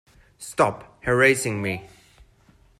[0.39, 1.85] Stop harassing me!